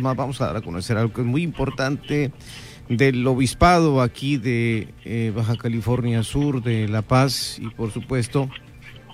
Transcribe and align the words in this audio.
más 0.00 0.16
vamos 0.16 0.40
a 0.40 0.46
dar 0.46 0.56
a 0.56 0.60
conocer 0.60 0.96
algo 0.96 1.24
muy 1.24 1.42
importante 1.42 2.32
del 2.88 3.26
obispado 3.26 4.00
aquí 4.00 4.36
de 4.36 4.88
eh, 5.04 5.32
Baja 5.34 5.56
California 5.56 6.22
Sur, 6.22 6.62
de 6.62 6.88
La 6.88 7.02
Paz 7.02 7.58
y 7.60 7.68
por 7.70 7.92
supuesto 7.92 8.48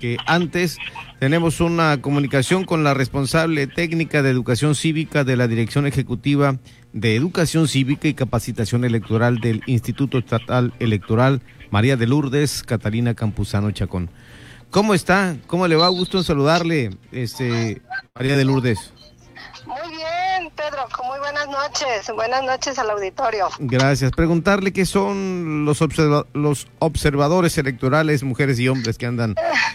que 0.01 0.17
antes 0.27 0.79
tenemos 1.19 1.61
una 1.61 2.01
comunicación 2.01 2.65
con 2.65 2.85
la 2.85 2.95
responsable 2.95 3.67
técnica 3.67 4.23
de 4.23 4.31
educación 4.31 4.75
cívica 4.75 5.25
de 5.25 5.37
la 5.37 5.49
Dirección 5.49 5.87
Ejecutiva 5.87 6.59
de 6.93 7.17
Educación 7.17 7.69
Cívica 7.69 8.07
y 8.07 8.15
Capacitación 8.15 8.85
Electoral 8.85 9.41
del 9.41 9.63
Instituto 9.67 10.19
Estatal 10.19 10.73
Electoral, 10.79 11.43
María 11.71 11.97
de 11.97 12.07
Lourdes, 12.07 12.63
Catalina 12.63 13.15
Campuzano 13.15 13.71
Chacón. 13.73 14.11
¿Cómo 14.71 14.95
está? 14.95 15.37
¿Cómo 15.47 15.67
le 15.69 15.77
va? 15.77 15.89
Gusto 15.89 16.19
en 16.19 16.25
saludarle, 16.25 16.91
este, 17.13 17.83
María 18.15 18.37
de 18.37 18.45
Lourdes. 18.45 18.93
Muy 21.05 21.19
buenas 21.19 21.47
noches. 21.49 22.11
Buenas 22.15 22.43
noches 22.45 22.79
al 22.79 22.91
auditorio. 22.91 23.49
Gracias. 23.59 24.13
Preguntarle 24.13 24.73
qué 24.73 24.87
son 24.87 25.65
los, 25.65 25.81
los 26.33 26.69
observadores 26.79 27.57
electorales, 27.59 28.23
mujeres 28.23 28.59
y 28.59 28.69
hombres 28.69 28.99
que 28.99 29.07
andan 29.07 29.35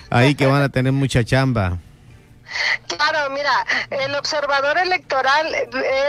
ahí, 0.10 0.36
que 0.36 0.46
van 0.46 0.62
a 0.62 0.70
tener 0.70 0.92
mucha 0.92 1.24
chamba. 1.24 1.80
Claro, 2.88 3.30
mira, 3.30 3.66
el 3.90 4.16
observador 4.16 4.78
electoral 4.78 5.54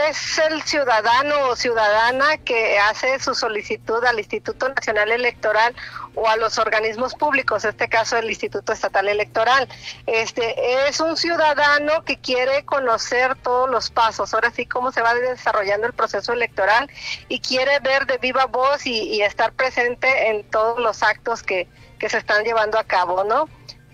es 0.09 0.37
el 0.39 0.61
ciudadano 0.63 1.49
o 1.49 1.55
ciudadana 1.55 2.37
que 2.37 2.79
hace 2.79 3.19
su 3.19 3.35
solicitud 3.35 4.03
al 4.03 4.19
Instituto 4.19 4.69
Nacional 4.69 5.11
Electoral 5.11 5.75
o 6.15 6.27
a 6.27 6.35
los 6.37 6.57
organismos 6.57 7.15
públicos, 7.15 7.63
en 7.63 7.71
este 7.71 7.87
caso 7.87 8.17
el 8.17 8.29
Instituto 8.29 8.73
Estatal 8.73 9.07
Electoral. 9.07 9.67
Este 10.07 10.87
es 10.87 10.99
un 10.99 11.17
ciudadano 11.17 12.03
que 12.03 12.19
quiere 12.19 12.65
conocer 12.65 13.35
todos 13.35 13.69
los 13.69 13.89
pasos, 13.89 14.33
ahora 14.33 14.51
sí 14.51 14.65
cómo 14.65 14.91
se 14.91 15.01
va 15.01 15.13
desarrollando 15.13 15.87
el 15.87 15.93
proceso 15.93 16.33
electoral 16.33 16.89
y 17.29 17.39
quiere 17.39 17.79
ver 17.79 18.05
de 18.05 18.17
viva 18.17 18.45
voz 18.45 18.85
y, 18.85 19.21
estar 19.21 19.53
presente 19.53 20.29
en 20.29 20.49
todos 20.49 20.79
los 20.79 21.03
actos 21.03 21.43
que, 21.43 21.67
que 21.99 22.09
se 22.09 22.17
están 22.17 22.43
llevando 22.43 22.79
a 22.79 22.83
cabo, 22.83 23.23
¿no? 23.23 23.47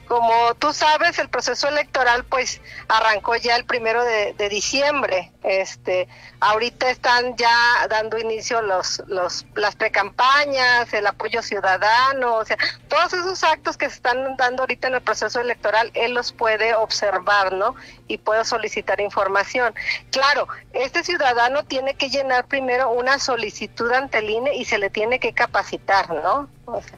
Como 0.08 0.56
tú 0.56 0.74
sabes, 0.74 1.20
el 1.20 1.28
proceso 1.28 1.68
electoral 1.68 2.24
pues 2.24 2.62
arrancó 2.88 3.36
ya 3.36 3.56
el 3.56 3.66
primero 3.66 4.04
de, 4.04 4.34
diciembre. 4.50 5.32
Este, 5.44 6.08
ahorita 6.40 6.90
están 6.90 7.36
ya 7.36 7.88
dando 7.90 8.18
inicio 8.18 8.62
los, 8.62 9.04
los, 9.08 9.46
las 9.56 9.76
precampañas, 9.76 10.94
el 10.94 11.06
apoyo 11.06 11.42
ciudadano, 11.42 12.36
o 12.36 12.46
sea, 12.46 12.58
todos 12.88 13.14
esos 13.14 13.44
actos 13.44 13.76
que 13.76 13.90
se 13.90 13.96
están 13.96 14.38
dando 14.38 14.64
ahorita 14.64 14.88
en 14.88 14.96
el 14.96 15.02
proceso 15.02 15.42
electoral, 15.42 15.92
él 15.94 16.14
los 16.14 16.32
puede 16.32 16.74
observar, 16.76 17.54
¿no? 17.54 17.76
Y 18.08 18.18
puede 18.18 18.46
solicitar 18.46 19.02
información. 19.02 19.74
Claro, 20.12 20.48
este 20.74 21.04
ciudadano 21.04 21.64
tiene 21.66 21.96
que 21.96 22.10
llenar 22.10 22.46
primero 22.48 22.90
una 22.92 23.20
solicitud 23.20 23.92
ante 23.92 24.20
el 24.20 24.30
INE 24.30 24.56
y 24.56 24.66
se 24.66 24.78
le 24.78 24.90
tiene 24.90 25.20
que 25.20 25.34
capacitar, 25.34 26.10
¿no? 26.10 26.50
O 26.66 26.82
sea, 26.82 26.98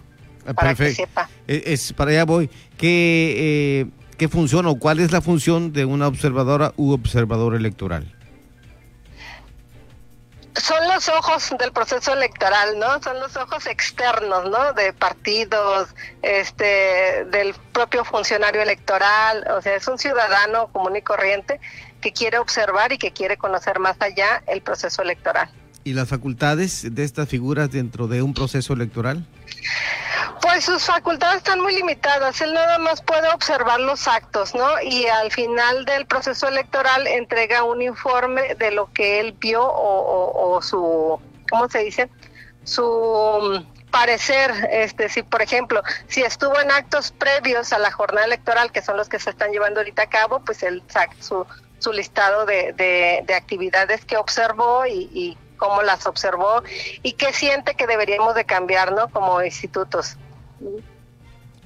Para 0.55 0.75
que 0.75 0.93
sepa. 0.93 1.29
Eh, 1.47 1.63
es, 1.67 1.93
para 1.93 2.11
allá 2.11 2.25
voy. 2.25 2.49
¿Qué, 2.77 3.35
eh, 3.37 3.85
¿Qué 4.17 4.27
función 4.27 4.65
o 4.65 4.75
cuál 4.75 4.99
es 4.99 5.11
la 5.11 5.21
función 5.21 5.73
de 5.73 5.85
una 5.85 6.07
observadora 6.07 6.73
u 6.77 6.91
observador 6.91 7.55
electoral? 7.55 8.15
son 10.59 10.87
los 10.87 11.07
ojos 11.09 11.53
del 11.57 11.71
proceso 11.71 12.13
electoral, 12.13 12.77
¿no? 12.77 13.01
Son 13.01 13.19
los 13.19 13.35
ojos 13.37 13.65
externos, 13.65 14.49
¿no? 14.49 14.73
De 14.73 14.93
partidos, 14.93 15.89
este, 16.21 17.25
del 17.31 17.53
propio 17.71 18.03
funcionario 18.03 18.61
electoral, 18.61 19.45
o 19.55 19.61
sea, 19.61 19.75
es 19.75 19.87
un 19.87 19.97
ciudadano 19.97 20.67
común 20.67 20.95
y 20.95 21.01
corriente 21.01 21.59
que 22.01 22.11
quiere 22.11 22.37
observar 22.37 22.91
y 22.91 22.97
que 22.97 23.11
quiere 23.11 23.37
conocer 23.37 23.79
más 23.79 23.97
allá 23.99 24.43
el 24.47 24.61
proceso 24.61 25.01
electoral. 25.01 25.49
¿Y 25.83 25.93
las 25.93 26.09
facultades 26.09 26.93
de 26.93 27.03
estas 27.03 27.29
figuras 27.29 27.71
dentro 27.71 28.07
de 28.07 28.21
un 28.21 28.33
proceso 28.33 28.73
electoral? 28.73 29.25
Sus 30.61 30.85
facultades 30.85 31.37
están 31.37 31.61
muy 31.61 31.73
limitadas. 31.75 32.41
Él 32.41 32.53
nada 32.53 32.77
más 32.79 33.01
puede 33.01 33.29
observar 33.29 33.79
los 33.79 34.07
actos, 34.07 34.53
¿no? 34.55 34.81
Y 34.81 35.05
al 35.07 35.31
final 35.31 35.85
del 35.85 36.05
proceso 36.05 36.47
electoral 36.47 37.07
entrega 37.07 37.63
un 37.63 37.81
informe 37.81 38.55
de 38.55 38.71
lo 38.71 38.91
que 38.91 39.19
él 39.19 39.35
vio 39.39 39.61
o, 39.63 40.61
su, 40.61 41.19
¿cómo 41.49 41.69
se 41.69 41.79
dice? 41.79 42.09
Su 42.63 42.83
mm, 42.83 43.89
parecer, 43.89 44.51
este, 44.71 45.07
si 45.07 45.23
por 45.23 45.41
ejemplo, 45.41 45.81
si 46.07 46.23
estuvo 46.23 46.59
en 46.59 46.71
actos 46.71 47.11
previos 47.11 47.71
a 47.71 47.79
la 47.79 47.91
jornada 47.91 48.25
electoral, 48.25 48.71
que 48.71 48.81
son 48.81 48.97
los 48.97 49.07
que 49.07 49.19
se 49.19 49.29
están 49.29 49.51
llevando 49.51 49.79
ahorita 49.79 50.03
a 50.03 50.09
cabo, 50.09 50.41
pues 50.45 50.61
él 50.63 50.83
saca 50.87 51.15
su, 51.21 51.45
su 51.79 51.93
listado 51.93 52.45
de, 52.45 52.73
de, 52.73 53.33
actividades 53.33 54.03
que 54.03 54.17
observó 54.17 54.85
y 54.85 55.37
cómo 55.59 55.83
las 55.83 56.07
observó 56.07 56.63
y 57.03 57.13
qué 57.13 57.33
siente 57.33 57.75
que 57.75 57.85
deberíamos 57.85 58.33
de 58.33 58.45
cambiar, 58.45 58.91
¿no? 58.93 59.09
Como 59.09 59.43
institutos. 59.43 60.17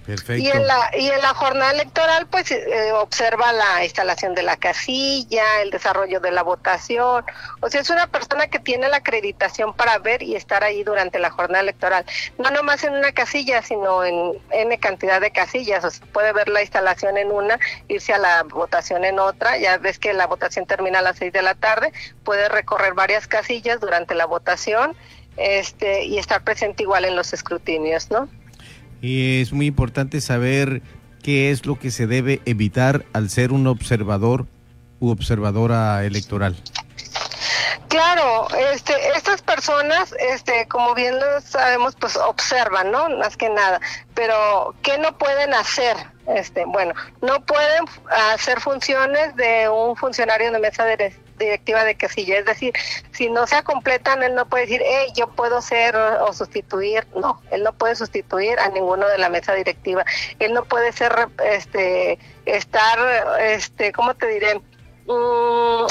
Perfecto. 0.06 0.44
Y 0.44 0.50
en 0.50 0.68
la, 0.68 0.92
y 0.98 1.08
en 1.08 1.22
la 1.22 1.34
jornada 1.34 1.72
electoral, 1.72 2.28
pues 2.28 2.52
eh, 2.52 2.92
observa 2.92 3.54
la 3.54 3.86
instalación 3.86 4.36
de 4.36 4.44
la 4.44 4.58
casilla, 4.58 5.62
el 5.62 5.70
desarrollo 5.70 6.20
de 6.20 6.32
la 6.32 6.44
votación. 6.44 7.24
O 7.62 7.70
sea, 7.70 7.80
es 7.80 7.90
una 7.90 8.08
persona 8.08 8.48
que 8.48 8.60
tiene 8.60 8.90
la 8.90 8.98
acreditación 8.98 9.74
para 9.74 9.98
ver 10.00 10.22
y 10.22 10.36
estar 10.36 10.64
ahí 10.64 10.84
durante 10.84 11.20
la 11.20 11.30
jornada 11.30 11.62
electoral. 11.62 12.06
No 12.38 12.52
nomás 12.52 12.84
en 12.84 12.96
una 12.96 13.14
casilla, 13.14 13.62
sino 13.62 14.04
en 14.04 14.34
N 14.52 14.78
cantidad 14.80 15.22
de 15.22 15.32
casillas. 15.32 15.86
O 15.86 15.90
sea, 15.90 16.06
puede 16.08 16.34
ver 16.34 16.50
la 16.50 16.62
instalación 16.62 17.18
en 17.18 17.32
una, 17.32 17.58
irse 17.88 18.14
a 18.14 18.18
la 18.18 18.44
votación 18.44 19.06
en 19.06 19.20
otra. 19.20 19.58
Ya 19.58 19.78
ves 19.78 20.00
que 20.00 20.12
la 20.12 20.28
votación 20.28 20.66
termina 20.66 21.00
a 21.00 21.02
las 21.02 21.18
seis 21.18 21.32
de 21.32 21.42
la 21.42 21.56
tarde. 21.56 21.94
Puede 22.26 22.50
recorrer 22.50 22.94
varias 22.94 23.26
casillas 23.28 23.80
durante 23.80 24.16
la 24.16 24.26
votación 24.26 24.98
este, 25.38 26.04
y 26.04 26.18
estar 26.20 26.44
presente 26.44 26.84
igual 26.84 27.06
en 27.06 27.16
los 27.16 27.32
escrutinios, 27.32 28.12
¿no? 28.12 28.28
Y 29.04 29.42
es 29.42 29.52
muy 29.52 29.66
importante 29.66 30.22
saber 30.22 30.82
qué 31.22 31.52
es 31.52 31.66
lo 31.66 31.78
que 31.78 31.92
se 31.92 32.08
debe 32.08 32.42
evitar 32.46 33.04
al 33.12 33.30
ser 33.30 33.52
un 33.52 33.68
observador 33.68 34.48
u 35.02 35.10
observadora 35.10 36.06
electoral. 36.06 36.56
Claro, 37.90 38.48
este, 38.72 38.94
estas 39.14 39.42
personas, 39.42 40.16
este, 40.18 40.70
como 40.70 40.96
bien 40.96 41.20
lo 41.20 41.42
sabemos, 41.42 41.98
pues 42.00 42.16
observan, 42.16 42.92
¿no? 42.92 43.10
Más 43.18 43.36
que 43.36 43.50
nada. 43.50 43.82
Pero, 44.14 44.74
¿qué 44.82 44.98
no 44.98 45.18
pueden 45.18 45.54
hacer? 45.54 45.98
Este, 46.26 46.64
bueno, 46.64 46.94
no 47.22 47.42
pueden 47.42 47.84
hacer 48.32 48.62
funciones 48.62 49.36
de 49.36 49.68
un 49.68 49.98
funcionario 49.98 50.50
de 50.50 50.60
mesa 50.60 50.86
de, 50.86 51.14
directiva 51.44 51.84
de 51.84 51.96
casilla. 51.96 52.40
Es 52.40 52.46
decir, 52.46 52.74
si 53.12 53.30
no 53.30 53.48
se 53.48 53.62
completan, 53.64 54.24
él 54.24 54.36
no 54.36 54.48
puede 54.48 54.66
decir, 54.66 54.82
hey, 54.86 55.12
yo 55.16 55.28
puedo 55.28 55.62
ser 55.62 55.96
o 55.96 56.34
sustituir. 56.34 57.08
No, 57.16 57.42
él 57.52 57.64
no 57.64 57.74
puede 57.74 57.96
sustituir 57.96 58.60
a 58.60 58.70
ninguno 58.70 59.08
de 59.08 59.18
la 59.18 59.30
mesa 59.30 59.54
directiva. 59.54 60.06
Él 60.40 60.54
no 60.54 60.66
puede 60.66 60.92
ser, 60.92 61.14
este, 61.46 62.20
estar, 62.46 63.40
este, 63.42 63.92
¿cómo 63.92 64.16
te 64.16 64.28
diré? 64.28 64.60
Mm, 65.08 65.88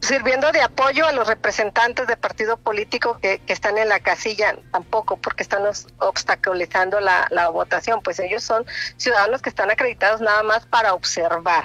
sirviendo 0.00 0.50
de 0.52 0.62
apoyo 0.62 1.06
a 1.06 1.12
los 1.12 1.26
representantes 1.26 2.06
de 2.06 2.16
partido 2.16 2.56
político 2.56 3.18
que, 3.20 3.40
están 3.46 3.78
en 3.78 3.88
la 3.88 4.00
casilla, 4.00 4.56
tampoco, 4.72 5.16
porque 5.16 5.42
están 5.42 5.62
obstaculizando 5.98 7.00
la, 7.00 7.26
la 7.30 7.48
votación, 7.48 8.00
pues 8.02 8.18
ellos 8.18 8.42
son 8.42 8.64
ciudadanos 8.96 9.42
que 9.42 9.50
están 9.50 9.70
acreditados 9.70 10.20
nada 10.20 10.42
más 10.42 10.66
para 10.66 10.94
observar. 10.94 11.64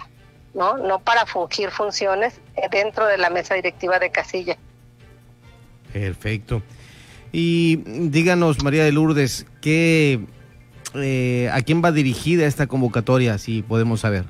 ¿No? 0.55 0.77
No 0.77 0.99
para 0.99 1.25
fungir 1.25 1.69
funciones 1.69 2.39
dentro 2.71 3.05
de 3.05 3.17
la 3.17 3.29
mesa 3.29 3.53
directiva 3.53 3.99
de 3.99 4.09
Casilla. 4.09 4.57
Perfecto. 5.93 6.63
Y 7.31 7.77
díganos, 8.09 8.63
María 8.63 8.85
de 8.85 8.93
Lourdes, 8.93 9.45
¿qué, 9.61 10.25
eh, 10.95 11.49
¿a 11.51 11.61
quién 11.61 11.83
va 11.83 11.91
dirigida 11.91 12.45
esta 12.45 12.67
convocatoria, 12.67 13.37
si 13.37 13.61
podemos 13.61 13.99
saber? 14.01 14.23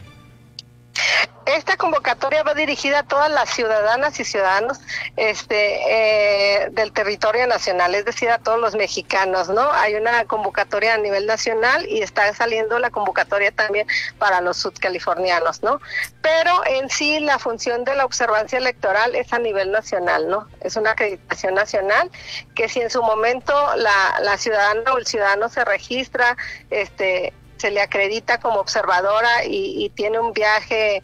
Esta 1.46 1.78
convocatoria 1.78 2.42
va 2.42 2.56
dirigida 2.56 3.00
a 3.00 3.04
todas 3.04 3.32
las 3.32 3.52
ciudadanas 3.52 4.20
y 4.20 4.24
ciudadanos 4.24 4.80
este, 5.18 6.66
eh, 6.66 6.70
del 6.72 6.92
territorio 6.92 7.48
nacional, 7.48 7.96
es 7.96 8.06
decir, 8.06 8.30
a 8.30 8.38
todos 8.38 8.60
los 8.60 8.76
mexicanos, 8.76 9.50
¿no? 9.50 9.72
Hay 9.72 9.96
una 9.96 10.26
convocatoria 10.26 10.96
a 10.96 10.98
nivel 10.98 11.26
nacional 11.26 11.88
y 11.88 12.02
está 12.02 12.34
saliendo 12.34 12.80
la 12.80 12.90
convocatoria 12.90 13.52
también 13.52 13.88
para 14.20 14.42
los 14.42 14.58
sudcalifornianos, 14.58 15.64
¿no? 15.64 15.80
Pero 16.22 16.66
en 16.66 16.90
sí 16.90 17.20
la 17.20 17.40
función 17.40 17.86
de 17.86 17.96
la 17.96 18.06
observancia 18.06 18.58
electoral 18.58 19.16
es 19.16 19.32
a 19.32 19.40
nivel 19.40 19.72
nacional, 19.72 20.28
¿no? 20.28 20.48
Es 20.62 20.76
una 20.76 20.92
acreditación 20.92 21.54
nacional 21.54 22.12
que 22.54 22.68
si 22.68 22.82
en 22.82 22.90
su 22.90 23.02
momento 23.02 23.54
la, 23.78 24.20
la 24.22 24.38
ciudadana 24.38 24.94
o 24.94 24.98
el 24.98 25.08
ciudadano 25.08 25.48
se 25.48 25.64
registra, 25.64 26.36
este, 26.70 27.34
se 27.58 27.72
le 27.72 27.82
acredita 27.82 28.40
como 28.40 28.60
observadora 28.60 29.46
y, 29.46 29.86
y 29.86 29.90
tiene 29.92 30.20
un 30.20 30.34
viaje 30.34 31.02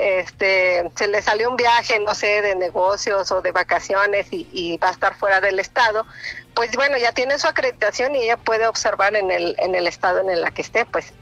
este, 0.00 0.90
se 0.94 1.08
le 1.08 1.22
salió 1.22 1.50
un 1.50 1.56
viaje, 1.56 1.98
no 2.00 2.14
sé, 2.14 2.42
de 2.42 2.56
negocios 2.56 3.30
o 3.30 3.42
de 3.42 3.52
vacaciones 3.52 4.26
y, 4.30 4.78
va 4.78 4.88
a 4.88 4.92
estar 4.92 5.14
fuera 5.14 5.40
del 5.40 5.58
estado, 5.58 6.06
pues 6.54 6.74
bueno, 6.74 6.96
ya 6.98 7.12
tiene 7.12 7.38
su 7.38 7.46
acreditación 7.46 8.14
y 8.14 8.22
ella 8.22 8.36
puede 8.36 8.66
observar 8.66 9.14
en 9.14 9.30
el, 9.30 9.54
en 9.58 9.74
el 9.74 9.86
estado 9.86 10.20
en 10.20 10.30
el 10.30 10.52
que 10.52 10.62
esté, 10.62 10.84
pues, 10.86 11.12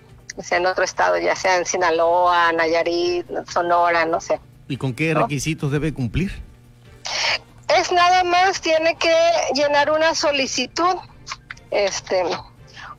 sea, 0.42 0.58
en 0.58 0.66
otro 0.66 0.84
estado, 0.84 1.18
ya 1.18 1.34
sea 1.36 1.56
en 1.56 1.66
Sinaloa, 1.66 2.52
Nayarit, 2.52 3.26
Sonora, 3.50 4.04
no 4.04 4.20
sé. 4.20 4.40
¿Y 4.68 4.76
con 4.76 4.94
qué 4.94 5.14
requisitos 5.14 5.72
debe 5.72 5.92
cumplir? 5.92 6.42
Pues 7.66 7.92
nada 7.92 8.24
más 8.24 8.60
tiene 8.60 8.96
que 8.96 9.14
llenar 9.54 9.90
una 9.90 10.14
solicitud, 10.14 10.96
este, 11.70 12.24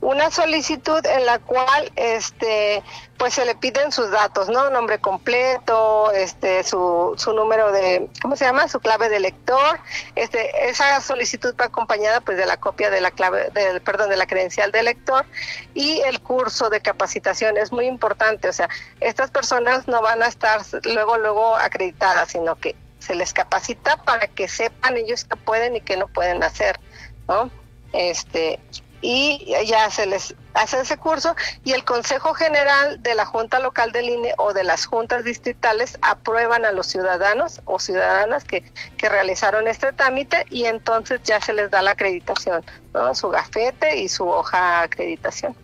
una 0.02 0.32
solicitud 0.32 1.06
en 1.06 1.26
la 1.26 1.40
cual 1.40 1.92
este 1.96 2.82
pues 3.18 3.34
se 3.34 3.46
le 3.46 3.54
piden 3.56 3.92
sus 3.92 4.10
datos, 4.12 4.48
¿no? 4.48 4.70
Nombre 4.70 5.00
completo, 5.00 6.10
este 6.14 6.64
su, 6.64 7.14
su 7.18 7.34
número 7.34 7.72
de 7.74 8.10
¿cómo 8.22 8.38
se 8.38 8.46
llama? 8.46 8.70
su 8.70 8.80
clave 8.80 9.10
de 9.10 9.20
lector. 9.20 9.80
Este 10.16 10.70
esa 10.70 11.02
solicitud 11.02 11.54
va 11.60 11.66
acompañada 11.66 12.22
pues 12.22 12.38
de 12.38 12.46
la 12.46 12.58
copia 12.58 12.90
de 12.90 13.02
la 13.02 13.12
clave 13.12 13.50
del 13.54 13.82
perdón, 13.82 14.10
de 14.10 14.16
la 14.16 14.26
credencial 14.26 14.72
de 14.72 14.84
lector 14.84 15.26
y 15.74 16.00
el 16.02 16.22
curso 16.22 16.70
de 16.70 16.80
capacitación 16.80 17.58
es 17.58 17.74
muy 17.74 17.86
importante, 17.86 18.48
o 18.48 18.54
sea, 18.54 18.70
estas 19.02 19.32
personas 19.32 19.88
no 19.88 20.02
van 20.02 20.24
a 20.24 20.28
estar 20.28 20.62
luego 20.84 21.18
luego 21.18 21.56
acreditadas, 21.58 22.32
sino 22.32 22.56
que 22.56 22.76
se 23.00 23.16
les 23.16 23.34
capacita 23.34 23.98
para 23.98 24.28
que 24.28 24.48
sepan 24.48 24.98
ellos 24.98 25.26
qué 25.26 25.36
pueden 25.36 25.76
y 25.76 25.82
qué 25.82 25.98
no 25.98 26.08
pueden 26.08 26.44
hacer, 26.44 26.80
¿no? 27.28 27.50
Este, 27.92 28.60
y 29.02 29.46
ya 29.66 29.90
se 29.90 30.06
les 30.06 30.36
hace 30.54 30.82
ese 30.82 30.98
curso 30.98 31.36
y 31.64 31.72
el 31.72 31.84
Consejo 31.84 32.34
General 32.34 33.02
de 33.02 33.16
la 33.16 33.26
Junta 33.26 33.60
Local 33.60 33.92
del 33.92 34.10
INE 34.10 34.34
o 34.38 34.54
de 34.54 34.64
las 34.64 34.86
juntas 34.86 35.24
distritales 35.24 35.98
aprueban 36.02 36.66
a 36.66 36.72
los 36.72 36.88
ciudadanos 36.88 37.62
o 37.66 37.80
ciudadanas 37.80 38.44
que, 38.44 38.64
que 38.98 39.10
realizaron 39.10 39.68
este 39.68 39.94
trámite 39.94 40.46
y 40.50 40.66
entonces 40.66 41.22
ya 41.24 41.40
se 41.40 41.54
les 41.54 41.72
da 41.72 41.82
la 41.82 41.92
acreditación, 41.92 42.64
¿no? 42.94 43.16
su 43.16 43.30
gafete 43.30 44.00
y 44.02 44.10
su 44.10 44.28
hoja 44.28 44.80
de 44.80 44.86
acreditación. 44.86 45.56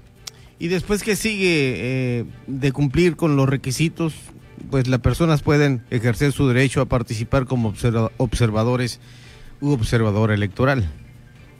Y 0.58 0.70
después 0.70 1.04
que 1.04 1.16
sigue 1.16 1.76
eh, 2.22 2.26
de 2.48 2.72
cumplir 2.72 3.18
con 3.18 3.36
los 3.36 3.50
requisitos, 3.50 4.14
pues 4.72 4.88
las 4.88 5.02
personas 5.02 5.42
pueden 5.42 5.86
ejercer 5.90 6.32
su 6.32 6.48
derecho 6.48 6.82
a 6.82 6.86
participar 6.86 7.46
como 7.46 7.74
observadores 8.18 9.00
u 9.60 9.74
observador 9.74 10.32
electoral. 10.32 10.90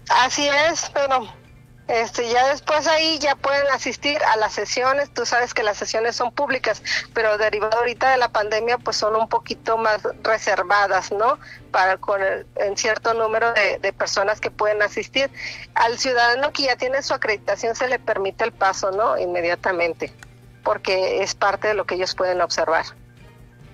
Así 0.10 0.48
es, 0.48 0.90
pero 0.94 1.28
este, 1.88 2.28
ya 2.32 2.48
después 2.48 2.88
ahí 2.88 3.20
ya 3.20 3.36
pueden 3.36 3.68
asistir 3.68 4.18
a 4.34 4.38
las 4.38 4.54
sesiones, 4.54 5.12
tú 5.12 5.26
sabes 5.26 5.54
que 5.54 5.62
las 5.62 5.78
sesiones 5.78 6.16
son 6.16 6.32
públicas, 6.32 6.82
pero 7.14 7.38
derivado 7.38 7.78
ahorita 7.78 8.10
de 8.10 8.18
la 8.18 8.30
pandemia 8.30 8.80
pues 8.80 8.98
son 8.98 9.16
un 9.16 9.28
poquito 9.28 9.78
más 9.78 10.02
reservadas, 10.24 11.12
¿no? 11.12 11.38
Para 11.72 11.98
con 11.98 12.22
en 12.56 12.78
cierto 12.78 13.14
número 13.14 13.54
de, 13.54 13.78
de, 13.80 13.94
personas 13.94 14.42
que 14.42 14.50
pueden 14.50 14.82
asistir. 14.82 15.30
Al 15.76 16.00
ciudadano 16.00 16.52
que 16.52 16.64
ya 16.64 16.76
tiene 16.76 17.04
su 17.04 17.14
acreditación 17.14 17.76
se 17.76 17.88
le 17.88 18.00
permite 18.00 18.44
el 18.44 18.52
paso, 18.52 18.90
¿no? 18.92 19.18
Inmediatamente, 19.20 20.12
porque 20.64 21.22
es 21.22 21.36
parte 21.36 21.68
de 21.68 21.76
lo 21.76 21.86
que 21.86 21.96
ellos 21.96 22.16
pueden 22.16 22.42
observar. 22.42 22.86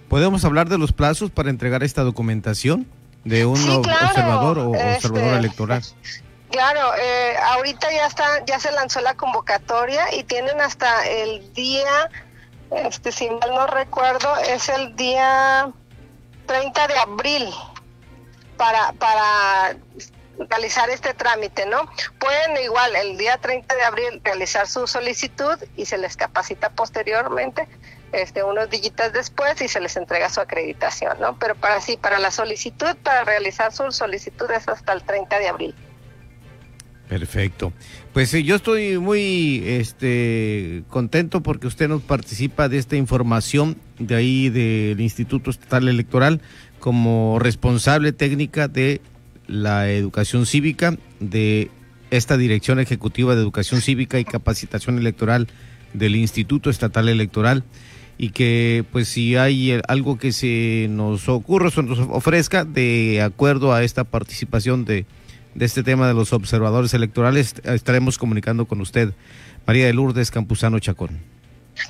¿Podemos 0.10 0.44
hablar 0.44 0.68
de 0.68 0.78
los 0.78 0.92
plazos 0.92 1.32
para 1.32 1.50
entregar 1.50 1.82
esta 1.84 2.04
documentación 2.04 2.86
de 3.24 3.46
un 3.46 3.58
observador 3.70 4.60
o 4.60 4.72
observador 4.72 5.28
este, 5.28 5.38
electoral? 5.38 5.82
Claro, 6.52 6.94
eh, 6.98 7.38
ahorita 7.38 7.92
ya 7.92 8.08
está, 8.08 8.46
ya 8.46 8.60
se 8.60 8.72
lanzó 8.74 9.00
la 9.00 9.16
convocatoria 9.16 10.14
y 10.14 10.24
tienen 10.26 10.60
hasta 10.60 11.08
el 11.08 11.54
día, 11.54 12.10
este, 12.72 13.14
si 13.14 13.30
mal 13.30 13.52
no 13.54 13.68
recuerdo, 13.68 14.36
es 14.38 14.68
el 14.68 14.94
día 14.98 15.72
30 16.48 16.88
de 16.88 16.98
abril 16.98 17.50
para, 18.58 18.92
para 18.94 19.78
realizar 20.50 20.90
este 20.90 21.14
trámite, 21.14 21.66
¿no? 21.66 21.90
Pueden 22.20 22.58
igual 22.62 22.98
el 22.98 23.18
día 23.18 23.38
30 23.38 23.74
de 23.74 23.84
abril 23.84 24.22
realizar 24.22 24.68
su 24.68 24.88
solicitud 24.88 25.58
y 25.78 25.86
se 25.86 25.98
les 25.98 26.18
capacita 26.18 26.70
posteriormente, 26.70 27.66
este, 28.12 28.44
unos 28.44 28.70
dígitos 28.70 29.14
después 29.14 29.62
y 29.62 29.70
se 29.70 29.80
les 29.80 29.96
entrega 29.96 30.30
su 30.30 30.42
acreditación, 30.42 31.18
¿no? 31.22 31.40
Pero 31.40 31.56
para 31.56 31.80
sí, 31.80 31.96
para 31.96 32.20
la 32.20 32.30
solicitud, 32.30 32.98
para 33.04 33.24
realizar 33.24 33.72
su 33.72 33.90
solicitud 33.94 34.52
es 34.52 34.68
hasta 34.68 34.92
el 34.92 35.04
30 35.04 35.40
de 35.40 35.48
abril. 35.48 35.76
Perfecto. 37.12 37.74
Pues 38.14 38.32
yo 38.32 38.56
estoy 38.56 38.98
muy 38.98 39.62
este, 39.66 40.84
contento 40.88 41.44
porque 41.44 41.68
usted 41.68 41.90
nos 41.90 42.02
participa 42.02 42.70
de 42.70 42.78
esta 42.78 42.96
información 42.96 43.76
de 44.00 44.16
ahí 44.16 44.48
del 44.48 45.02
Instituto 45.02 45.50
Estatal 45.50 45.90
Electoral 45.90 46.40
como 46.80 47.38
responsable 47.38 48.14
técnica 48.14 48.70
de 48.70 49.02
la 49.46 49.92
educación 49.92 50.46
cívica 50.46 50.96
de 51.20 51.70
esta 52.12 52.38
Dirección 52.38 52.80
Ejecutiva 52.80 53.36
de 53.36 53.42
Educación 53.42 53.82
Cívica 53.82 54.18
y 54.18 54.24
Capacitación 54.24 54.98
Electoral 54.98 55.50
del 55.92 56.16
Instituto 56.16 56.70
Estatal 56.70 57.10
Electoral 57.10 57.66
y 58.18 58.30
que 58.30 58.86
pues 58.90 59.10
si 59.10 59.36
hay 59.36 59.82
algo 59.90 60.18
que 60.18 60.32
se 60.32 60.88
nos 60.90 61.28
ocurra 61.28 61.72
o 61.76 61.82
nos 61.82 62.00
ofrezca 62.00 62.64
de 62.64 63.22
acuerdo 63.22 63.74
a 63.74 63.84
esta 63.84 64.06
participación 64.06 64.86
de 64.86 65.06
de 65.56 65.66
este 65.66 65.84
tema 65.84 66.08
de 66.08 66.14
los 66.14 66.34
observadores 66.34 66.94
electorales 66.94 67.56
estaremos 67.64 68.18
comunicando 68.18 68.66
con 68.66 68.82
usted, 68.82 69.14
María 69.66 69.86
de 69.86 69.94
Lourdes 69.94 70.32
Campuzano 70.32 70.80
Chacón. 70.80 71.22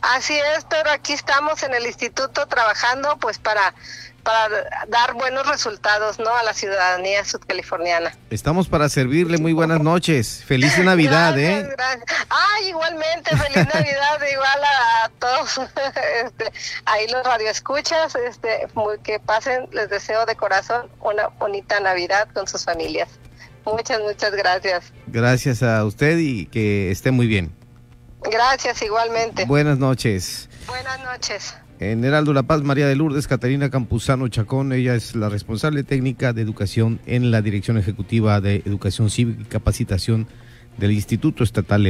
Así 0.02 0.34
es, 0.34 0.66
pero 0.70 0.92
aquí 0.92 1.14
estamos 1.14 1.64
en 1.64 1.74
el 1.74 1.86
instituto 1.86 2.46
trabajando 2.48 3.18
pues 3.20 3.40
para 3.40 3.74
para 4.24 4.70
dar 4.88 5.14
buenos 5.14 5.48
resultados 5.48 6.20
¿no? 6.20 6.30
a 6.36 6.44
la 6.44 6.54
ciudadanía 6.54 7.26
sudcaliforniana. 7.26 8.16
Estamos 8.30 8.68
para 8.68 8.90
servirle, 8.90 9.38
muy 9.38 9.54
buenas 9.54 9.82
noches. 9.82 10.44
Feliz 10.46 10.78
Navidad, 10.84 11.38
¿eh? 11.38 11.68
Gracias. 11.72 12.06
Ay, 12.30 12.70
igualmente, 12.70 13.36
feliz 13.36 13.68
Navidad, 13.74 14.20
igual 14.32 14.64
a, 14.64 15.10
todos. 15.20 15.62
Este, 16.26 16.52
ahí 16.86 17.08
los 17.08 17.24
radioescuchas, 17.26 18.16
este, 18.16 18.68
que 19.04 19.20
pasen, 19.20 19.68
les 19.72 19.90
deseo 19.90 20.26
de 20.26 20.36
corazón 20.36 20.90
una 21.00 21.28
bonita 21.28 21.80
Navidad 21.80 22.28
con 22.34 22.48
sus 22.48 22.64
familias. 22.64 23.10
Muchas, 23.66 24.02
muchas 24.02 24.32
gracias. 24.34 24.92
Gracias 25.08 25.64
a 25.64 25.84
usted 25.86 26.18
y 26.18 26.46
que 26.48 26.92
esté 26.92 27.12
muy 27.12 27.28
bien. 27.28 27.52
Gracias, 28.24 28.82
igualmente. 28.82 29.46
Buenas 29.46 29.80
noches. 29.80 30.50
Buenas 30.68 31.00
noches. 31.04 31.56
En 31.80 32.06
Heraldo 32.06 32.34
La 32.34 32.44
Paz, 32.44 32.62
María 32.62 32.88
de 32.88 32.96
Lourdes, 32.96 33.28
Catarina 33.28 33.72
Campuzano 33.72 34.28
Chacón, 34.28 34.72
ella 34.72 34.94
es 34.94 35.16
la 35.16 35.30
responsable 35.30 35.84
técnica 35.84 36.32
de 36.32 36.44
educación 36.44 37.00
en 37.08 37.32
la 37.32 37.42
Dirección 37.42 37.80
Ejecutiva 37.80 38.40
de 38.40 38.58
Educación 38.66 39.10
Cívica 39.10 39.42
y 39.42 39.46
Capacitación 39.46 40.28
del 40.78 40.92
Instituto 40.92 41.44
Estatal 41.44 41.80